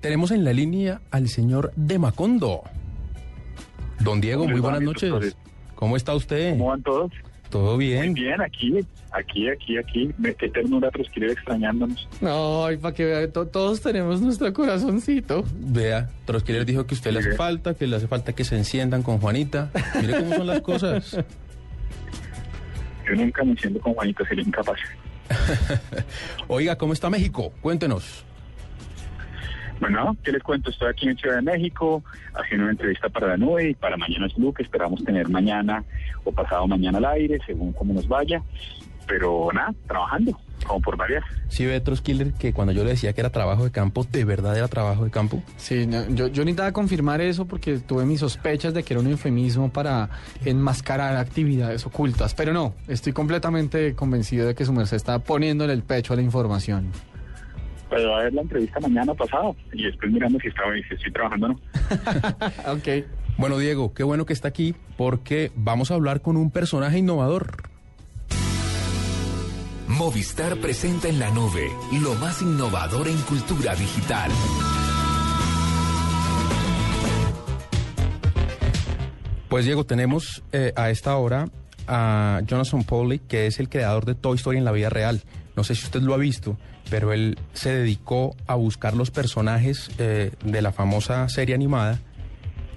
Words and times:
Tenemos 0.00 0.30
en 0.30 0.44
la 0.44 0.52
línea 0.52 1.00
al 1.10 1.28
señor 1.28 1.72
de 1.76 1.98
Macondo. 1.98 2.62
Don 4.00 4.20
Diego, 4.20 4.46
muy 4.46 4.60
buenas 4.60 4.80
noches. 4.80 5.36
¿Cómo 5.74 5.96
está 5.96 6.14
usted? 6.14 6.50
¿Cómo 6.52 6.66
van 6.68 6.82
todos? 6.82 7.12
¿Todo 7.50 7.76
Muy 7.76 7.86
bien? 7.86 8.12
bien, 8.12 8.40
aquí, 8.42 8.74
aquí, 9.10 9.48
aquí, 9.48 9.78
aquí. 9.78 10.10
Me- 10.18 10.34
Qué 10.34 10.50
ternura 10.50 10.90
Trosquiler 10.90 11.30
extrañándonos. 11.30 12.06
Ay, 12.20 12.76
para 12.76 12.94
que 12.94 13.06
vea, 13.06 13.32
to- 13.32 13.46
todos 13.46 13.80
tenemos 13.80 14.20
nuestro 14.20 14.52
corazoncito. 14.52 15.44
Vea, 15.58 16.10
Trosquiler 16.26 16.66
dijo 16.66 16.86
que 16.86 16.94
a 16.94 16.96
usted 16.96 17.12
le 17.12 17.20
hace 17.20 17.32
falta, 17.32 17.72
que 17.74 17.86
le 17.86 17.96
hace 17.96 18.06
falta 18.06 18.34
que 18.34 18.44
se 18.44 18.54
enciendan 18.56 19.02
con 19.02 19.18
Juanita. 19.18 19.70
Mire 20.00 20.18
cómo 20.18 20.34
son 20.36 20.46
las 20.46 20.60
cosas. 20.60 21.16
Yo 23.08 23.14
nunca 23.16 23.42
me 23.44 23.56
siento 23.56 23.80
con 23.80 23.94
Juanito, 23.94 24.24
sería 24.26 24.44
incapaz. 24.44 24.78
Oiga, 26.48 26.76
¿cómo 26.76 26.92
está 26.92 27.08
México? 27.08 27.52
Cuéntenos. 27.62 28.24
Bueno, 29.80 30.16
¿qué 30.24 30.32
les 30.32 30.42
cuento? 30.42 30.70
Estoy 30.70 30.88
aquí 30.88 31.08
en 31.08 31.16
Ciudad 31.16 31.36
de 31.36 31.42
México 31.42 32.02
haciendo 32.34 32.64
una 32.64 32.72
entrevista 32.72 33.08
para 33.08 33.28
la 33.28 33.36
nube 33.36 33.70
y 33.70 33.74
para 33.74 33.96
Mañana 33.96 34.26
es 34.26 34.34
Blue, 34.34 34.52
que 34.52 34.62
esperamos 34.62 35.04
tener 35.04 35.28
mañana 35.28 35.84
o 36.24 36.32
pasado 36.32 36.66
mañana 36.66 36.98
al 36.98 37.04
aire, 37.04 37.38
según 37.46 37.72
cómo 37.72 37.92
nos 37.92 38.08
vaya. 38.08 38.42
Pero 39.06 39.48
nada, 39.54 39.72
trabajando, 39.86 40.38
como 40.66 40.82
por 40.82 40.96
varias. 40.96 41.24
Sí 41.48 41.64
ve 41.64 41.80
Troskiller 41.80 42.34
que 42.34 42.52
cuando 42.52 42.74
yo 42.74 42.84
le 42.84 42.90
decía 42.90 43.14
que 43.14 43.22
era 43.22 43.30
trabajo 43.30 43.64
de 43.64 43.70
campo, 43.70 44.04
¿de 44.04 44.24
verdad 44.24 44.56
era 44.56 44.68
trabajo 44.68 45.04
de 45.04 45.10
campo? 45.10 45.42
Sí, 45.56 45.86
no, 45.86 46.06
yo, 46.10 46.26
yo 46.26 46.44
necesitaba 46.44 46.72
confirmar 46.72 47.22
eso 47.22 47.46
porque 47.46 47.78
tuve 47.78 48.04
mis 48.04 48.20
sospechas 48.20 48.74
de 48.74 48.82
que 48.82 48.92
era 48.92 49.00
un 49.00 49.06
eufemismo 49.06 49.72
para 49.72 50.10
enmascarar 50.44 51.16
actividades 51.16 51.86
ocultas. 51.86 52.34
Pero 52.34 52.52
no, 52.52 52.74
estoy 52.86 53.12
completamente 53.14 53.94
convencido 53.94 54.46
de 54.46 54.54
que 54.54 54.66
su 54.66 54.74
merced 54.74 54.96
está 54.96 55.20
poniéndole 55.20 55.72
el 55.72 55.82
pecho 55.82 56.12
a 56.12 56.16
la 56.16 56.22
información. 56.22 56.92
Pero 57.90 58.10
va 58.10 58.20
a 58.20 58.22
ver 58.24 58.34
la 58.34 58.42
entrevista 58.42 58.80
mañana 58.80 59.14
pasado 59.14 59.56
y 59.72 59.84
después 59.84 60.12
mirando 60.12 60.38
si, 60.40 60.48
estaba, 60.48 60.72
si 60.74 60.94
estoy 60.94 61.12
trabajando 61.12 61.46
o 61.46 61.48
no. 61.50 61.60
ok. 62.72 62.88
Bueno, 63.38 63.58
Diego, 63.58 63.94
qué 63.94 64.02
bueno 64.02 64.26
que 64.26 64.32
está 64.32 64.48
aquí 64.48 64.74
porque 64.96 65.52
vamos 65.54 65.90
a 65.90 65.94
hablar 65.94 66.20
con 66.20 66.36
un 66.36 66.50
personaje 66.50 66.98
innovador. 66.98 67.68
Movistar 69.86 70.56
presenta 70.56 71.08
en 71.08 71.18
la 71.18 71.30
nube 71.30 71.70
lo 72.02 72.14
más 72.16 72.42
innovador 72.42 73.08
en 73.08 73.16
cultura 73.22 73.74
digital. 73.74 74.30
Pues 79.48 79.64
Diego, 79.64 79.84
tenemos 79.84 80.42
eh, 80.52 80.72
a 80.76 80.90
esta 80.90 81.16
hora 81.16 81.46
a 81.88 82.40
Jonathan 82.46 82.84
Poley, 82.84 83.18
que 83.20 83.46
es 83.46 83.58
el 83.60 83.68
creador 83.68 84.04
de 84.04 84.14
Toy 84.14 84.36
Story 84.36 84.58
en 84.58 84.64
la 84.64 84.72
vida 84.72 84.90
real. 84.90 85.22
No 85.56 85.64
sé 85.64 85.74
si 85.74 85.84
usted 85.84 86.00
lo 86.02 86.14
ha 86.14 86.18
visto, 86.18 86.56
pero 86.90 87.12
él 87.12 87.38
se 87.52 87.72
dedicó 87.74 88.36
a 88.46 88.54
buscar 88.54 88.94
los 88.94 89.10
personajes 89.10 89.90
eh, 89.98 90.30
de 90.44 90.62
la 90.62 90.72
famosa 90.72 91.28
serie 91.28 91.54
animada 91.54 91.98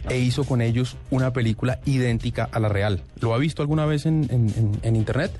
e 0.10 0.18
hizo 0.18 0.44
con 0.46 0.62
ellos 0.62 0.98
una 1.12 1.32
película 1.32 1.80
idéntica 1.86 2.50
a 2.52 2.60
la 2.60 2.70
real. 2.70 3.04
¿Lo 3.20 3.34
ha 3.36 3.38
visto 3.38 3.62
alguna 3.62 3.86
vez 3.86 4.06
en, 4.08 4.24
en- 4.32 4.50
en- 4.58 4.80
en 4.82 4.96
internet? 4.96 5.32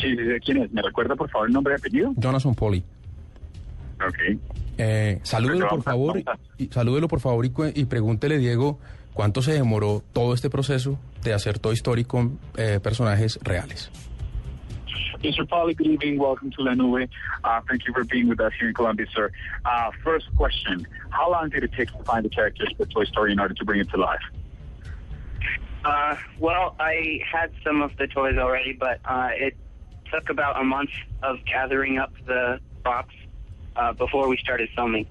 Sí, 0.00 0.14
quién 0.44 0.58
es. 0.62 0.72
¿Me 0.72 0.82
recuerda 0.82 1.14
por 1.16 1.30
favor 1.30 1.46
el 1.48 1.54
nombre 1.54 1.74
y 1.74 1.76
apellido? 1.78 2.12
Jonathan 2.16 2.54
Poley. 2.54 2.84
Ok. 4.06 4.38
Eh, 4.76 5.20
salúdelo 5.22 5.68
por 5.68 5.82
favor, 5.82 6.22
y, 6.58 6.66
salúdelo 6.66 7.06
por 7.08 7.20
favor 7.20 7.46
y, 7.46 7.52
y 7.76 7.84
pregúntele, 7.84 8.38
Diego, 8.38 8.78
cuánto 9.14 9.40
se 9.40 9.52
demoró 9.52 10.02
todo 10.12 10.34
este 10.34 10.50
proceso 10.50 10.98
de 11.24 11.34
hacer 11.34 11.58
Toy 11.58 11.74
Story 11.74 12.04
con 12.04 12.38
eh, 12.56 12.78
personajes 12.82 13.38
reales. 13.42 13.90
Mr. 15.22 15.48
Polly, 15.48 15.72
good 15.72 15.86
evening. 15.86 16.18
Welcome 16.18 16.50
to 16.50 16.62
La 16.62 16.74
Nube. 16.74 17.08
Uh, 17.42 17.60
thank 17.66 17.86
you 17.86 17.94
for 17.94 18.04
being 18.04 18.28
with 18.28 18.40
us 18.40 18.52
here 18.58 18.68
in 18.68 18.74
Colombia, 18.74 19.06
sir. 19.14 19.30
Uh, 19.64 19.90
first 20.04 20.26
question. 20.36 20.86
How 21.08 21.30
long 21.30 21.48
did 21.48 21.64
it 21.64 21.72
take 21.72 21.90
to 21.96 22.04
find 22.04 22.26
the 22.26 22.28
characters 22.28 22.68
for 22.76 22.84
Toy 22.84 23.04
Story 23.04 23.32
in 23.32 23.40
order 23.40 23.54
to 23.54 23.64
bring 23.64 23.80
it 23.80 23.88
to 23.90 23.96
life? 23.96 24.20
Uh, 25.82 26.16
well, 26.38 26.76
I 26.78 27.20
had 27.30 27.52
some 27.64 27.80
of 27.80 27.96
the 27.96 28.06
toys 28.06 28.36
already, 28.38 28.72
but 28.72 29.00
uh, 29.04 29.30
it 29.32 29.56
took 30.12 30.28
about 30.28 30.60
a 30.60 30.64
month 30.64 30.90
of 31.22 31.38
gathering 31.46 31.98
up 31.98 32.12
the 32.26 32.60
box 32.82 33.14
uh, 33.76 33.92
before 33.92 34.28
we 34.28 34.36
started 34.38 34.68
filming. 34.74 35.06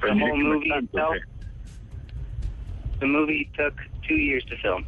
The 0.00 0.14
whole 0.18 0.36
movie 0.36 0.70
itself, 0.70 1.16
the 2.98 3.06
movie 3.06 3.50
took 3.56 3.74
two 4.06 4.16
years 4.16 4.44
to 4.46 4.56
film. 4.56 4.84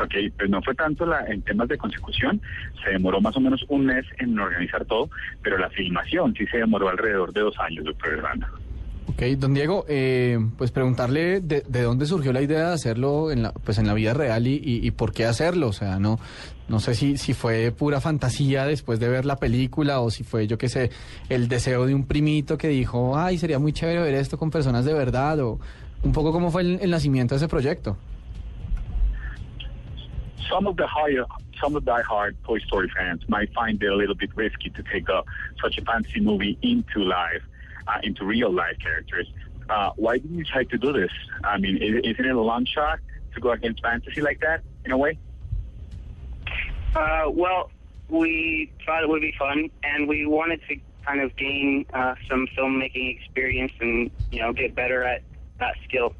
Ok, 0.00 0.14
pues 0.36 0.48
no 0.48 0.62
fue 0.62 0.74
tanto 0.76 1.04
la, 1.06 1.26
en 1.26 1.42
temas 1.42 1.66
de 1.68 1.76
consecución, 1.76 2.40
se 2.84 2.90
demoró 2.90 3.20
más 3.20 3.36
o 3.36 3.40
menos 3.40 3.64
un 3.68 3.84
mes 3.86 4.04
en 4.18 4.38
organizar 4.38 4.84
todo, 4.84 5.10
pero 5.42 5.58
la 5.58 5.68
filmación 5.70 6.34
sí 6.38 6.46
se 6.46 6.58
demoró 6.58 6.88
alrededor 6.88 7.32
de 7.32 7.40
dos 7.40 7.58
años, 7.58 7.84
doctor 7.84 8.12
Hernando. 8.12 8.46
Ok, 9.08 9.22
don 9.38 9.54
Diego, 9.54 9.84
eh, 9.88 10.38
pues 10.56 10.70
preguntarle 10.70 11.40
de, 11.40 11.64
de 11.66 11.82
dónde 11.82 12.06
surgió 12.06 12.32
la 12.32 12.42
idea 12.42 12.68
de 12.68 12.74
hacerlo 12.74 13.32
en 13.32 13.42
la, 13.42 13.52
pues 13.52 13.78
en 13.78 13.88
la 13.88 13.94
vida 13.94 14.14
real 14.14 14.46
y, 14.46 14.54
y- 14.62 14.86
y 14.86 14.90
por 14.92 15.12
qué 15.12 15.24
hacerlo. 15.24 15.66
O 15.68 15.72
sea, 15.72 15.98
no, 15.98 16.20
no 16.68 16.78
sé 16.78 16.94
si, 16.94 17.16
si 17.16 17.32
fue 17.34 17.72
pura 17.72 18.00
fantasía 18.00 18.66
después 18.66 19.00
de 19.00 19.08
ver 19.08 19.24
la 19.24 19.36
película 19.36 19.98
o 20.00 20.10
si 20.10 20.22
fue, 20.22 20.46
yo 20.46 20.58
qué 20.58 20.68
sé, 20.68 20.90
el 21.28 21.48
deseo 21.48 21.86
de 21.86 21.94
un 21.94 22.06
primito 22.06 22.56
que 22.58 22.68
dijo, 22.68 23.18
ay, 23.18 23.38
sería 23.38 23.58
muy 23.58 23.72
chévere 23.72 24.00
ver 24.02 24.14
esto 24.14 24.38
con 24.38 24.50
personas 24.52 24.84
de 24.84 24.92
verdad 24.92 25.40
o 25.40 25.58
un 26.02 26.12
poco 26.12 26.32
cómo 26.32 26.50
fue 26.50 26.62
el, 26.62 26.78
el 26.80 26.90
nacimiento 26.90 27.34
de 27.34 27.38
ese 27.38 27.48
proyecto. 27.48 27.96
Some 30.48 30.66
of 30.66 30.76
the 30.76 30.86
higher, 30.86 31.26
some 31.60 31.76
of 31.76 31.84
the 31.84 31.90
diehard 31.90 32.34
Toy 32.44 32.58
Story 32.60 32.90
fans 32.96 33.22
might 33.28 33.52
find 33.52 33.82
it 33.82 33.90
a 33.90 33.94
little 33.94 34.14
bit 34.14 34.30
risky 34.34 34.70
to 34.70 34.82
take 34.84 35.08
a, 35.08 35.22
such 35.60 35.76
a 35.78 35.84
fantasy 35.84 36.20
movie 36.20 36.56
into 36.62 37.00
life, 37.00 37.42
uh, 37.86 37.98
into 38.02 38.24
real 38.24 38.50
life 38.50 38.76
characters. 38.82 39.26
Uh, 39.68 39.90
why 39.96 40.16
did 40.16 40.30
you 40.30 40.44
try 40.44 40.64
to 40.64 40.78
do 40.78 40.92
this? 40.92 41.10
I 41.44 41.58
mean, 41.58 41.76
is, 41.76 42.00
isn't 42.02 42.24
it 42.24 42.34
a 42.34 42.40
long 42.40 42.64
shot 42.64 42.98
to 43.34 43.40
go 43.40 43.50
against 43.50 43.82
fantasy 43.82 44.22
like 44.22 44.40
that, 44.40 44.62
in 44.86 44.92
a 44.92 44.96
way? 44.96 45.18
Uh, 46.94 47.24
well, 47.30 47.70
we 48.08 48.72
thought 48.86 49.02
it 49.02 49.08
would 49.08 49.20
be 49.20 49.34
fun, 49.38 49.70
and 49.82 50.08
we 50.08 50.24
wanted 50.24 50.60
to 50.68 50.76
kind 51.04 51.20
of 51.20 51.36
gain 51.36 51.84
uh, 51.92 52.14
some 52.28 52.46
filmmaking 52.56 53.16
experience 53.18 53.72
and 53.80 54.10
you 54.30 54.40
know 54.40 54.52
get 54.52 54.74
better 54.74 55.02
at 55.04 55.22
that 55.58 55.74
skill. 55.86 56.14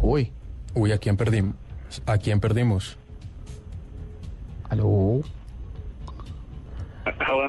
Uy, 0.00 0.32
Uy, 0.74 0.92
¿a 0.92 0.98
quién 0.98 1.16
perdimos? 1.16 1.54
¿A 2.06 2.18
quién 2.18 2.40
perdimos? 2.40 2.96
aló. 4.70 4.84
Uh, 7.04 7.10
hello, 7.20 7.48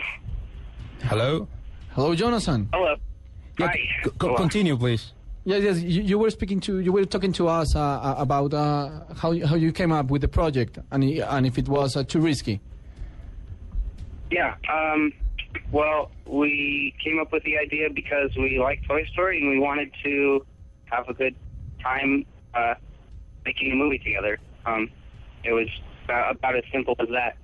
Hello? 1.02 1.48
Hello, 1.96 2.14
Jonathan. 2.16 2.68
hello. 2.74 2.96
Yeah, 3.60 3.68
Hi. 3.68 3.74
c- 4.04 4.10
c- 4.10 4.12
Hello. 4.20 4.36
continue, 4.36 4.76
please. 4.78 5.14
Yes, 5.46 5.64
yes. 5.64 5.82
You, 5.82 6.02
you 6.02 6.18
were 6.20 6.30
speaking 6.32 6.60
to, 6.62 6.80
you 6.80 6.92
were 6.92 7.06
talking 7.06 7.32
to 7.34 7.48
us 7.48 7.76
uh, 7.76 7.80
uh, 7.80 8.16
about 8.18 8.54
uh, 8.54 9.04
how 9.16 9.32
you- 9.32 9.46
how 9.46 9.56
you 9.56 9.72
came 9.72 9.92
up 9.92 10.10
with 10.12 10.22
the 10.22 10.28
project 10.28 10.80
and 10.92 11.04
and 11.04 11.46
if 11.46 11.58
it 11.58 11.68
was 11.70 11.96
uh, 11.96 12.04
too 12.04 12.20
risky. 12.20 12.60
Yeah. 14.32 14.56
Um, 14.70 15.14
well, 15.72 16.12
we 16.26 16.94
came 17.04 17.20
up 17.20 17.32
with 17.32 17.44
the 17.44 17.58
idea 17.58 17.90
because 17.90 18.36
we 18.38 18.60
like 18.60 18.82
Toy 18.88 19.06
Story 19.14 19.40
and 19.40 19.50
we 19.50 19.60
wanted 19.60 19.92
to 20.04 20.46
have 20.86 21.10
a 21.10 21.14
good 21.14 21.36
time 21.82 22.26
uh, 22.54 22.76
making 23.46 23.72
a 23.72 23.76
movie 23.76 24.00
together. 24.00 24.40
Um, 24.66 24.90
it 25.44 25.52
was 25.52 25.68
about, 26.06 26.36
about 26.36 26.56
as 26.56 26.64
simple 26.72 26.96
as 27.00 27.10
that. 27.10 27.38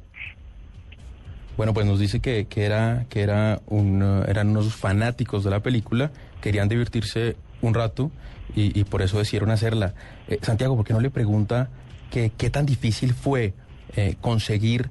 Bueno, 1.58 1.74
pues 1.74 1.86
nos 1.86 2.00
dice 2.00 2.22
que, 2.22 2.48
que 2.48 2.64
era, 2.64 3.06
que 3.10 3.22
era 3.22 3.60
un, 3.68 4.02
uh, 4.02 4.24
eran 4.30 4.50
unos 4.50 4.74
fanáticos 4.76 5.44
de 5.44 5.50
la 5.50 5.60
película, 5.60 6.12
querían 6.40 6.70
divertirse 6.70 7.36
un 7.62 7.74
rato 7.74 8.12
y, 8.56 8.80
y 8.80 8.86
por 8.86 9.02
eso 9.02 9.18
decidieron 9.18 9.52
hacerla. 9.52 9.94
Eh, 10.30 10.40
Santiago, 10.42 10.78
¿por 10.78 10.86
qué 10.86 10.94
no 10.94 11.02
le 11.02 11.10
pregunta 11.10 11.70
qué 12.10 12.50
tan 12.50 12.66
difícil 12.66 13.14
fue 13.14 13.54
eh, 13.96 14.16
conseguir 14.22 14.90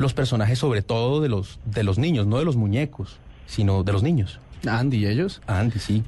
los 0.00 0.12
personajes, 0.14 0.58
sobre 0.58 0.82
todo 0.82 1.20
de 1.20 1.28
los, 1.28 1.58
de 1.64 1.82
los 1.82 1.98
niños, 1.98 2.26
no 2.26 2.38
de 2.38 2.44
los 2.44 2.56
muñecos, 2.56 3.18
sino 3.46 3.82
de 3.84 3.92
los 3.92 4.02
niños? 4.02 4.40
Andy, 4.66 5.06
ellos. 5.06 5.40
Andy, 5.46 5.78
sí. 5.78 6.02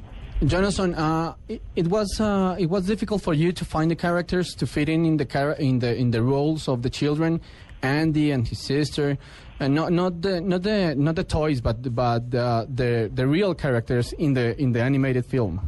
Jonathan, 0.45 0.95
uh, 0.95 1.35
it, 1.49 1.63
it 1.77 1.87
was 1.87 2.21
uh, 2.21 2.57
it 2.59 2.69
was 2.69 2.85
difficult 2.85 3.23
for 3.23 3.33
you 3.33 3.53
to 3.53 3.65
find 3.65 3.89
the 3.91 3.95
characters 3.97 4.55
to 4.57 4.67
fit 4.67 4.89
in 4.89 5.05
in 5.05 5.17
the 5.17 5.57
in 5.61 5.79
the 5.79 5.95
in 5.95 6.11
the 6.11 6.21
roles 6.21 6.67
of 6.69 6.83
the 6.83 6.91
children, 6.91 7.41
Andy 7.83 8.33
and 8.33 8.49
his 8.49 8.59
sister, 8.59 9.17
and 9.61 9.73
not 9.75 9.93
not 9.93 10.21
the 10.21 10.41
not 10.41 10.63
the 10.63 10.95
not 10.97 11.15
the 11.15 11.23
toys, 11.23 11.61
but 11.61 11.95
but 11.95 12.29
the 12.33 12.67
the, 12.75 13.09
the 13.15 13.25
real 13.25 13.55
characters 13.55 14.13
in 14.15 14.35
the 14.35 14.61
in 14.61 14.73
the 14.73 14.83
animated 14.83 15.25
film. 15.27 15.61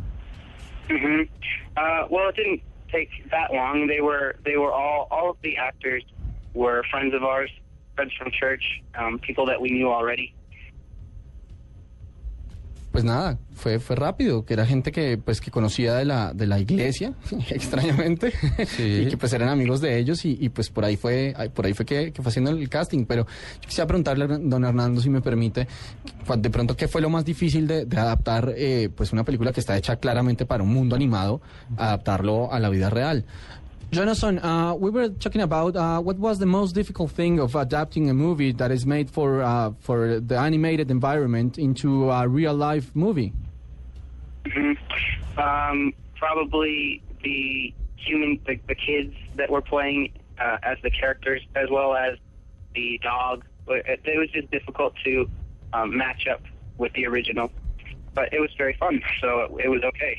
hmm 0.91 1.23
Uh, 1.77 2.07
well, 2.11 2.29
it 2.29 2.37
didn't 2.37 2.63
take 2.91 3.11
that 3.31 3.53
long. 3.53 3.87
They 3.87 4.01
were 4.01 4.35
they 4.45 4.57
were 4.57 4.73
all 4.73 5.07
all 5.11 5.31
of 5.31 5.37
the 5.43 5.57
actors 5.57 6.03
were 6.53 6.83
friends 6.91 7.15
of 7.15 7.23
ours, 7.23 7.51
friends 7.95 8.13
from 8.19 8.31
church, 8.31 8.83
um, 8.99 9.19
people 9.19 9.47
that 9.47 9.61
we 9.61 9.71
knew 9.71 9.91
already. 9.91 10.35
Pues 12.95 13.03
nada, 13.03 13.41
fue 13.55 13.81
fue 13.81 13.97
rápido, 13.97 14.45
que 14.45 14.55
era 14.55 14.65
gente 14.65 14.93
que 14.93 15.19
pues 15.19 15.41
que 15.41 15.51
conocía 15.51 15.95
de 15.95 16.05
la 16.05 16.33
de 16.33 16.47
la 16.47 16.61
iglesia, 16.61 17.13
extrañamente, 17.51 18.33
y 18.79 19.07
que 19.09 19.17
pues 19.17 19.33
eran 19.33 19.49
amigos 19.49 19.81
de 19.81 19.99
ellos 19.99 20.25
y, 20.25 20.39
y, 20.41 20.49
pues 20.51 20.71
por 20.71 20.85
ahí 20.85 20.97
fue 20.97 21.35
por 21.53 21.67
ahí 21.67 21.73
fue 21.73 21.85
que, 21.85 22.13
que 22.13 22.23
fue 22.23 22.31
haciendo 22.31 22.53
el 22.53 22.69
casting. 22.69 23.05
Pero 23.05 23.27
yo 23.27 23.67
quisiera 23.67 23.89
preguntarle, 23.89 24.29
don 24.29 24.65
Hernando, 24.65 25.01
si 25.01 25.11
me 25.11 25.21
permite, 25.21 25.67
de 26.37 26.51
pronto 26.51 26.77
qué 26.77 26.87
fue 26.87 27.01
lo 27.01 27.11
más 27.11 27.25
difícil 27.25 27.67
de, 27.67 27.85
de 27.85 27.99
adaptar 27.99 28.55
eh, 28.57 28.89
pues 28.95 29.13
una 29.13 29.25
película 29.25 29.53
que 29.53 29.59
está 29.59 29.77
hecha 29.77 29.97
claramente 29.97 30.47
para 30.47 30.63
un 30.63 30.73
mundo 30.73 30.95
animado, 30.95 31.41
adaptarlo 31.77 32.53
a 32.53 32.61
la 32.61 32.69
vida 32.69 32.91
real. 32.91 33.25
Jonathan, 33.95 34.41
uh, 34.41 34.75
we 34.75 34.91
were 34.91 35.09
talking 35.09 35.41
about 35.41 35.77
uh, 35.77 36.01
what 36.01 36.19
was 36.19 36.41
the 36.41 36.47
most 36.47 36.73
difficult 36.73 37.13
thing 37.13 37.39
of 37.39 37.55
adapting 37.55 38.11
a 38.11 38.15
movie 38.15 38.51
that 38.51 38.73
is 38.73 38.85
made 38.85 39.09
for 39.09 39.41
uh, 39.41 39.71
for 39.79 40.19
the 40.19 40.37
animated 40.37 40.91
environment 40.91 41.59
into 41.59 42.11
a 42.11 42.27
real 42.27 42.55
life 42.55 42.91
movie. 42.95 43.33
hmm 44.53 44.73
Um, 45.39 45.93
probably 46.17 47.03
the 47.23 47.73
human, 47.97 48.41
the, 48.47 48.59
the 48.67 48.75
kids 48.75 49.15
that 49.37 49.49
were 49.49 49.63
playing 49.63 50.11
uh, 50.39 50.59
as 50.65 50.77
the 50.83 50.91
characters, 50.91 51.43
as 51.55 51.69
well 51.71 51.95
as 51.95 52.19
the 52.75 52.99
dog. 53.03 53.45
It, 53.69 54.01
it 54.05 54.19
was 54.19 54.31
just 54.31 54.51
difficult 54.51 54.95
to 55.05 55.31
um, 55.73 55.97
match 55.97 56.27
up 56.27 56.43
with 56.79 56.93
the 56.95 57.07
original, 57.07 57.51
but 58.13 58.33
it 58.33 58.41
was 58.41 58.51
very 58.59 58.75
fun, 58.75 59.03
so 59.21 59.57
it 59.63 59.69
was 59.69 59.83
okay. 59.85 60.19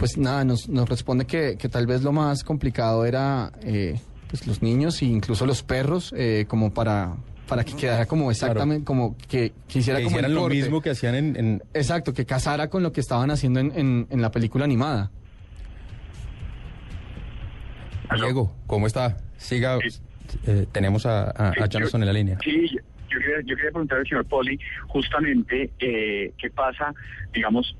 Pues 0.00 0.16
nada, 0.16 0.44
nos, 0.44 0.66
nos 0.68 0.88
responde 0.88 1.26
que, 1.26 1.56
que 1.58 1.68
tal 1.68 1.86
vez 1.86 2.02
lo 2.02 2.10
más 2.10 2.42
complicado 2.42 3.04
era 3.04 3.52
eh, 3.62 4.00
pues 4.28 4.46
los 4.46 4.62
niños 4.62 5.02
e 5.02 5.04
incluso 5.04 5.44
los 5.44 5.62
perros, 5.62 6.14
eh, 6.16 6.46
como 6.48 6.72
para, 6.72 7.16
para 7.46 7.64
que 7.64 7.74
quedara 7.76 8.06
como 8.06 8.30
exactamente, 8.30 8.84
como 8.86 9.14
que, 9.28 9.52
que 9.68 9.78
hiciera 9.80 9.98
Que 9.98 10.04
como 10.06 10.16
el 10.16 10.24
hicieran 10.24 10.34
lo 10.42 10.48
mismo 10.48 10.80
que 10.80 10.88
hacían 10.88 11.14
en, 11.14 11.36
en- 11.36 11.62
Exacto, 11.74 12.14
que 12.14 12.24
casara 12.24 12.70
con 12.70 12.82
lo 12.82 12.92
que 12.92 13.00
estaban 13.00 13.30
haciendo 13.30 13.60
en, 13.60 13.72
en, 13.78 14.06
en 14.08 14.22
la 14.22 14.30
película 14.30 14.64
animada. 14.64 15.10
Diego, 18.14 18.52
¿cómo 18.66 18.86
está? 18.86 19.18
Siga, 19.36 19.78
eh, 20.46 20.66
tenemos 20.72 21.04
a, 21.04 21.30
a, 21.30 21.52
en 21.68 22.06
la 22.06 22.12
línea. 22.12 22.38
Sí, 22.42 22.68
yo, 22.72 23.18
quería, 23.18 23.36
yo 23.44 23.54
quería 23.54 23.70
preguntar 23.70 23.98
al 23.98 24.06
señor 24.08 24.24
Poli 24.24 24.58
justamente 24.88 25.70
eh, 25.78 26.32
qué 26.38 26.50
pasa, 26.50 26.94
digamos, 27.34 27.76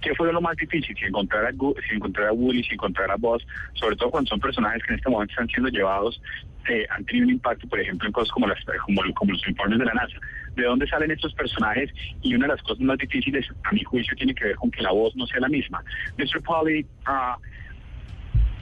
qué 0.00 0.14
fue 0.14 0.32
lo 0.32 0.40
más 0.40 0.56
difícil, 0.56 0.94
si 0.96 1.04
encontrar, 1.04 1.44
a, 1.46 1.52
Gu- 1.52 1.74
si 1.88 1.94
encontrar 1.94 2.28
a 2.28 2.32
Woody, 2.32 2.62
si 2.64 2.74
encontrar 2.74 3.10
a 3.10 3.16
Buzz, 3.16 3.42
sobre 3.74 3.96
todo 3.96 4.10
cuando 4.10 4.28
son 4.28 4.40
personajes 4.40 4.82
que 4.82 4.92
en 4.92 4.98
este 4.98 5.10
momento 5.10 5.30
están 5.32 5.48
siendo 5.48 5.68
llevados, 5.68 6.20
eh, 6.68 6.86
han 6.90 7.04
tenido 7.04 7.26
un 7.26 7.32
impacto, 7.34 7.68
por 7.68 7.78
ejemplo, 7.78 8.06
en 8.06 8.12
cosas 8.12 8.30
como, 8.32 8.46
las, 8.46 8.58
como, 8.86 9.02
como 9.14 9.32
los 9.32 9.46
informes 9.48 9.78
de 9.78 9.84
la 9.84 9.94
NASA. 9.94 10.16
¿De 10.56 10.62
dónde 10.64 10.86
salen 10.86 11.10
estos 11.10 11.34
personajes? 11.34 11.90
Y 12.22 12.34
una 12.34 12.46
de 12.46 12.52
las 12.54 12.62
cosas 12.62 12.80
más 12.80 12.98
difíciles, 12.98 13.46
a 13.64 13.72
mi 13.72 13.82
juicio, 13.84 14.16
tiene 14.16 14.34
que 14.34 14.44
ver 14.44 14.56
con 14.56 14.70
que 14.70 14.82
la 14.82 14.92
voz 14.92 15.14
no 15.16 15.26
sea 15.26 15.40
la 15.40 15.48
misma. 15.48 15.82
Mr. 16.16 16.40
Polly, 16.42 16.86
uh, 17.06 17.34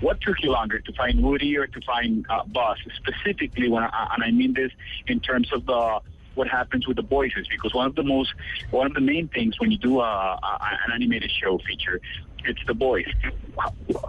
what 0.00 0.18
took 0.20 0.36
you 0.42 0.50
longer 0.50 0.80
to 0.80 0.92
find 0.94 1.22
Woody 1.22 1.56
or 1.56 1.66
to 1.68 1.80
find 1.82 2.26
uh, 2.28 2.42
Buzz 2.46 2.78
specifically? 2.96 3.68
When 3.68 3.84
I, 3.84 4.08
and 4.14 4.24
I 4.24 4.30
mean 4.32 4.52
this 4.54 4.72
in 5.06 5.20
terms 5.20 5.52
of 5.52 5.64
the 5.66 6.00
what 6.34 6.48
happens 6.48 6.86
with 6.86 6.96
the 6.96 7.02
voices, 7.02 7.46
because 7.50 7.74
one 7.74 7.86
of 7.86 7.94
the 7.94 8.02
most 8.02 8.34
one 8.70 8.86
of 8.86 8.94
the 8.94 9.00
main 9.00 9.28
things 9.28 9.58
when 9.60 9.70
you 9.70 9.78
do 9.78 10.00
a, 10.00 10.04
a, 10.04 10.58
an 10.86 10.92
animated 10.94 11.30
show 11.30 11.58
feature, 11.58 12.00
it's 12.44 12.60
the 12.66 12.74
voice. 12.74 13.08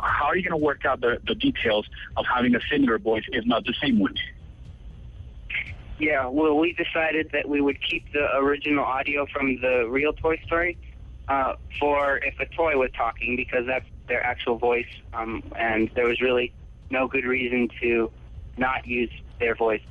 How, 0.01 0.27
are 0.27 0.35
you 0.35 0.43
going 0.47 0.59
to 0.59 0.65
work 0.65 0.85
out 0.85 1.01
the, 1.01 1.19
the 1.27 1.35
details 1.35 1.87
of 2.17 2.25
having 2.25 2.55
a 2.55 2.59
similar 2.71 2.97
voice, 2.97 3.23
if 3.29 3.45
not 3.45 3.65
the 3.65 3.73
same 3.81 3.99
one? 3.99 4.15
Yeah, 5.99 6.27
well, 6.27 6.57
we 6.57 6.73
decided 6.73 7.29
that 7.33 7.47
we 7.47 7.61
would 7.61 7.77
keep 7.81 8.11
the 8.13 8.35
original 8.37 8.83
audio 8.83 9.25
from 9.27 9.61
the 9.61 9.87
real 9.87 10.11
Toy 10.13 10.37
Story 10.45 10.77
uh, 11.27 11.53
for 11.79 12.17
if 12.17 12.39
a 12.39 12.45
toy 12.45 12.77
was 12.77 12.89
talking 12.97 13.35
because 13.35 13.65
that's 13.67 13.85
their 14.07 14.23
actual 14.23 14.57
voice, 14.57 14.87
um, 15.13 15.43
and 15.57 15.89
there 15.95 16.05
was 16.05 16.19
really 16.19 16.51
no 16.89 17.07
good 17.07 17.25
reason 17.25 17.69
to 17.81 18.11
not 18.57 18.85
use 18.85 19.11
their 19.39 19.55
voice. 19.55 19.81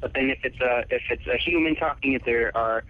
But 0.00 0.14
then 0.14 0.30
if 0.30 0.38
it's 0.44 0.60
a 0.60 0.84
if 0.90 1.02
it's 1.10 1.26
a 1.26 1.36
human 1.36 1.76
talking, 1.76 2.14
if 2.14 2.24
there 2.24 2.56
are 2.56 2.84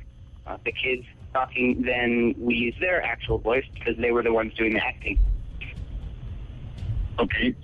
uh, 0.46 0.56
the 0.64 0.72
kids 0.72 1.04
talking, 1.32 1.82
then 1.82 2.34
we 2.38 2.54
use 2.54 2.74
their 2.80 3.02
actual 3.02 3.38
voice 3.38 3.64
because 3.74 3.96
they 3.96 4.10
were 4.10 4.22
the 4.22 4.32
ones 4.32 4.54
doing 4.54 4.74
the 4.74 4.84
acting. 4.84 5.18
Okay. 7.18 7.54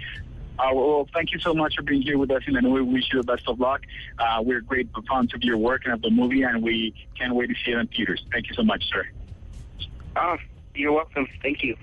Uh, 0.59 0.71
well, 0.73 1.07
thank 1.13 1.33
you 1.33 1.39
so 1.39 1.53
much 1.53 1.77
for 1.77 1.83
being 1.83 2.01
here 2.01 2.17
with 2.17 2.31
us, 2.31 2.43
and 2.47 2.73
we 2.73 2.81
wish 2.81 3.05
you 3.13 3.21
the 3.21 3.27
best 3.27 3.47
of 3.47 3.61
luck. 3.61 3.83
Uh, 4.19 4.41
we're 4.43 4.63
great 4.63 4.89
fans 5.09 5.35
of 5.35 5.43
your 5.43 5.59
work 5.59 5.83
and 5.85 5.93
of 5.93 6.03
the 6.03 6.11
movie, 6.11 6.43
and 6.43 6.63
we 6.63 6.95
can't 7.19 7.35
wait 7.35 7.49
to 7.49 7.55
see 7.65 7.73
it 7.73 7.79
in 7.79 7.87
theaters. 7.89 8.25
Thank 8.33 8.49
you 8.49 8.55
so 8.55 8.63
much, 8.63 8.83
sir. 8.89 9.07
Oh, 10.17 10.37
you're 10.75 10.93
welcome. 10.93 11.27
Thank 11.43 11.63
you. 11.63 11.77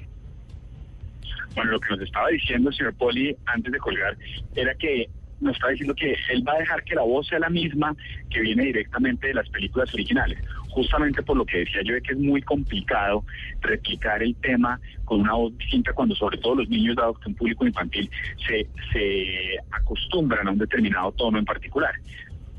Bueno, 1.53 1.71
lo 1.71 1.79
que 1.79 1.95
nos 1.95 2.01
estaba 2.01 2.29
diciendo 2.29 2.71
señor 2.71 2.95
Poli 2.97 3.37
antes 3.45 3.71
de 3.71 3.77
colgar 3.77 4.17
era 4.55 4.73
que 4.73 5.07
nos 5.39 5.53
estaba 5.53 5.71
diciendo 5.71 5.95
que 5.95 6.15
él 6.29 6.47
va 6.47 6.53
a 6.53 6.59
dejar 6.59 6.83
que 6.83 6.95
la 6.95 7.03
voz 7.03 7.27
sea 7.27 7.39
la 7.39 7.49
misma 7.49 7.95
que 8.29 8.41
viene 8.41 8.65
directamente 8.65 9.27
de 9.27 9.33
las 9.33 9.49
películas 9.49 9.93
originales, 9.93 10.39
justamente 10.69 11.21
por 11.21 11.37
lo 11.37 11.45
que 11.45 11.59
decía 11.59 11.81
yo 11.83 11.93
de 11.95 12.01
que 12.01 12.13
es 12.13 12.19
muy 12.19 12.41
complicado 12.41 13.23
replicar 13.61 14.23
el 14.23 14.35
tema 14.35 14.79
con 15.05 15.21
una 15.21 15.33
voz 15.33 15.57
distinta 15.57 15.93
cuando 15.93 16.15
sobre 16.15 16.37
todo 16.37 16.55
los 16.55 16.69
niños 16.69 16.95
dados 16.95 17.19
que 17.19 17.29
un 17.29 17.35
público 17.35 17.65
infantil 17.65 18.09
se, 18.47 18.67
se 18.91 19.57
acostumbran 19.71 20.47
a 20.47 20.51
un 20.51 20.57
determinado 20.57 21.11
tono 21.11 21.37
en 21.37 21.45
particular. 21.45 21.93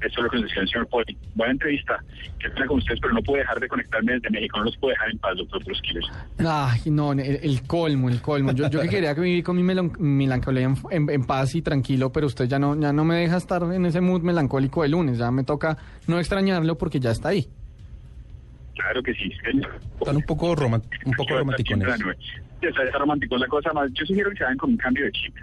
Eso 0.04 0.20
es 0.20 0.24
lo 0.24 0.30
que 0.30 0.36
nos 0.36 0.44
decía 0.48 0.62
el 0.62 0.68
señor 0.68 0.86
Poli. 0.88 1.16
Buena 1.34 1.52
entrevista, 1.52 1.98
que 2.38 2.50
pena 2.50 2.66
con 2.66 2.78
ustedes, 2.78 3.00
pero 3.00 3.14
no 3.14 3.22
puedo 3.22 3.38
dejar 3.38 3.58
de 3.58 3.68
conectarme 3.68 4.12
desde 4.12 4.30
México, 4.30 4.58
no 4.58 4.64
los 4.64 4.76
puedo 4.76 4.90
dejar 4.92 5.10
en 5.10 5.18
paz, 5.18 5.36
doctor 5.36 5.64
Bruce 5.64 5.80
Killers. 5.82 6.06
Ay, 6.46 6.80
no, 6.90 7.12
el, 7.12 7.20
el 7.20 7.62
colmo, 7.66 8.08
el 8.10 8.20
colmo. 8.20 8.52
Yo, 8.52 8.68
yo 8.68 8.80
que 8.82 8.88
quería 8.88 9.14
que 9.14 9.20
vivir 9.22 9.42
con 9.44 9.56
mi 9.56 9.62
melon- 9.62 9.96
melancolía 9.98 10.64
en, 10.64 10.76
en- 10.90 11.10
en 11.10 11.24
paz 11.24 11.54
y 11.54 11.62
tranquilo, 11.62 12.12
pero 12.12 12.26
usted 12.26 12.46
ya 12.46 12.58
no, 12.58 12.78
ya 12.78 12.92
no 12.92 13.04
me 13.04 13.16
deja 13.16 13.36
estar 13.38 13.62
en 13.62 13.86
ese 13.86 14.00
mood 14.00 14.20
melancólico 14.22 14.82
de 14.82 14.88
lunes. 14.90 15.16
Ya 15.18 15.30
me 15.30 15.42
toca 15.44 15.76
no 16.06 16.18
extrañarlo 16.18 16.76
porque 16.76 17.00
ya 17.00 17.10
está 17.12 17.30
ahí. 17.30 17.48
Claro 18.74 19.02
que 19.02 19.14
sí. 19.14 19.30
Están 20.00 20.16
un 20.16 20.22
poco, 20.22 20.54
roman- 20.54 20.82
un 21.06 21.12
poco 21.12 21.38
romanticones. 21.38 21.88
Está, 22.60 22.82
está 22.82 22.98
romántico. 22.98 23.36
La 23.38 23.46
cosa 23.46 23.72
más, 23.72 23.90
yo 23.92 24.04
sugiero 24.04 24.30
que 24.30 24.36
se 24.36 24.44
hagan 24.44 24.56
con 24.58 24.70
un 24.70 24.76
cambio 24.76 25.04
de 25.04 25.12
chip. 25.12 25.34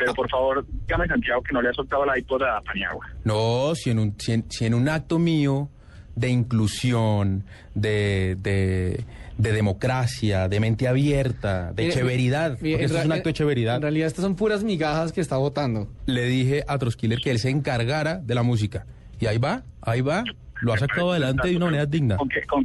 Pero 0.00 0.14
por 0.14 0.28
favor, 0.30 0.66
dígame 0.86 1.06
Santiago 1.06 1.42
que 1.42 1.52
no 1.52 1.62
le 1.62 1.68
ha 1.68 1.72
soltado 1.72 2.04
la 2.06 2.18
iPod 2.18 2.42
a 2.42 2.60
Paniagua. 2.62 3.06
No, 3.24 3.74
si 3.74 3.90
en 3.90 3.98
un, 3.98 4.14
si 4.18 4.32
en, 4.32 4.50
si 4.50 4.64
en 4.64 4.74
un 4.74 4.88
acto 4.88 5.18
mío 5.18 5.68
de 6.16 6.28
inclusión, 6.30 7.44
de, 7.74 8.36
de, 8.40 9.04
de 9.38 9.52
democracia, 9.52 10.48
de 10.48 10.58
mente 10.60 10.88
abierta, 10.88 11.72
de 11.72 11.84
Mire, 11.84 11.94
cheveridad, 11.94 12.58
mire, 12.60 12.74
porque 12.74 12.74
en 12.76 12.84
esto 12.84 12.98
es 12.98 13.04
un 13.04 13.12
acto 13.12 13.28
de 13.28 13.32
cheveridad, 13.34 13.76
En 13.76 13.82
realidad 13.82 14.06
estas 14.06 14.24
son 14.24 14.36
puras 14.36 14.64
migajas 14.64 15.12
que 15.12 15.20
está 15.20 15.36
votando. 15.36 15.88
le 16.06 16.24
dije 16.24 16.64
a 16.66 16.78
Troskiller 16.78 17.20
que 17.20 17.30
él 17.30 17.38
se 17.38 17.50
encargara 17.50 18.16
de 18.16 18.34
la 18.34 18.42
música. 18.42 18.86
Y 19.18 19.26
ahí 19.26 19.38
va, 19.38 19.62
ahí 19.82 20.00
va, 20.00 20.24
lo 20.62 20.72
ha 20.72 20.78
sacado 20.78 21.12
adelante 21.12 21.48
de 21.48 21.56
una 21.56 21.66
manera 21.66 21.86
digna. 21.86 22.16
¿Con 22.16 22.28
qué, 22.28 22.42
con, 22.46 22.64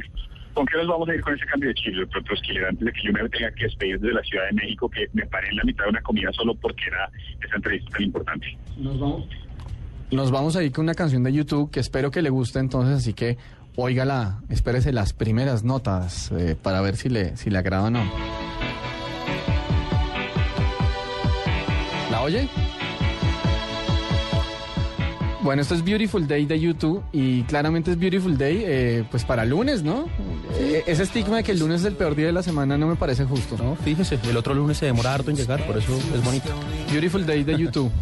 con 0.56 0.64
qué 0.64 0.78
nos 0.78 0.88
vamos 0.88 1.06
a 1.10 1.14
ir 1.14 1.20
con 1.20 1.34
ese 1.34 1.44
cambio 1.44 1.68
de 1.68 1.74
chip, 1.74 1.94
doctor 1.94 2.24
Troskiller? 2.24 2.64
Antes 2.64 2.86
de 2.86 2.92
que 2.92 3.02
yo 3.02 3.12
me 3.12 3.28
tenga 3.28 3.50
que 3.52 3.64
despedir 3.64 4.00
desde 4.00 4.14
la 4.14 4.22
Ciudad 4.22 4.46
de 4.46 4.52
México, 4.54 4.88
que 4.88 5.06
me 5.12 5.26
paré 5.26 5.50
en 5.50 5.56
la 5.56 5.64
mitad 5.64 5.84
de 5.84 5.90
una 5.90 6.00
comida 6.00 6.32
solo 6.32 6.54
porque 6.54 6.86
era 6.86 7.10
esa 7.46 7.56
entrevista 7.56 7.90
tan 7.90 8.02
importante. 8.02 8.58
Nos 8.78 8.98
vamos. 8.98 9.28
Nos 10.10 10.30
vamos 10.30 10.56
a 10.56 10.64
ir 10.64 10.72
con 10.72 10.84
una 10.84 10.94
canción 10.94 11.22
de 11.24 11.32
YouTube 11.34 11.70
que 11.70 11.80
espero 11.80 12.10
que 12.10 12.22
le 12.22 12.30
guste 12.30 12.58
entonces, 12.58 12.96
así 12.96 13.12
que 13.12 13.36
óigala, 13.76 14.40
espérese 14.48 14.92
las 14.94 15.12
primeras 15.12 15.62
notas 15.62 16.32
eh, 16.32 16.56
para 16.60 16.80
ver 16.80 16.96
si 16.96 17.10
le, 17.10 17.36
si 17.36 17.50
le 17.50 17.58
agrada 17.58 17.84
o 17.84 17.90
no. 17.90 18.10
¿La 22.10 22.22
oye? 22.22 22.48
Bueno, 25.46 25.62
esto 25.62 25.76
es 25.76 25.84
Beautiful 25.84 26.26
Day 26.26 26.44
de 26.44 26.58
YouTube 26.58 27.04
y 27.12 27.44
claramente 27.44 27.92
es 27.92 27.96
Beautiful 27.96 28.36
Day 28.36 28.64
eh, 28.66 29.04
pues 29.08 29.24
para 29.24 29.44
lunes, 29.44 29.84
¿no? 29.84 30.08
Eh, 30.58 30.82
ese 30.88 31.04
estigma 31.04 31.36
de 31.36 31.44
que 31.44 31.52
el 31.52 31.60
lunes 31.60 31.82
es 31.82 31.86
el 31.86 31.94
peor 31.94 32.16
día 32.16 32.26
de 32.26 32.32
la 32.32 32.42
semana 32.42 32.76
no 32.76 32.88
me 32.88 32.96
parece 32.96 33.24
justo. 33.26 33.56
No, 33.56 33.76
fíjese, 33.76 34.18
el 34.28 34.36
otro 34.36 34.54
lunes 34.54 34.76
se 34.76 34.86
demora 34.86 35.14
harto 35.14 35.30
en 35.30 35.36
llegar, 35.36 35.64
por 35.64 35.78
eso 35.78 35.96
es 36.12 36.24
bonito. 36.24 36.48
Beautiful 36.90 37.24
Day 37.24 37.44
de 37.44 37.58
YouTube. 37.58 37.92